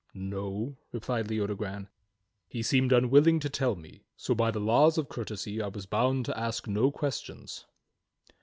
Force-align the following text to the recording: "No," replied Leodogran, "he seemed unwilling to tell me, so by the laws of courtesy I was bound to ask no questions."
"No," 0.15 0.77
replied 0.91 1.27
Leodogran, 1.29 1.87
"he 2.47 2.63
seemed 2.63 2.91
unwilling 2.91 3.39
to 3.41 3.51
tell 3.51 3.75
me, 3.75 4.03
so 4.17 4.33
by 4.33 4.49
the 4.49 4.59
laws 4.59 4.97
of 4.97 5.09
courtesy 5.09 5.61
I 5.61 5.67
was 5.67 5.85
bound 5.85 6.25
to 6.25 6.35
ask 6.39 6.67
no 6.67 6.89
questions." 6.89 7.67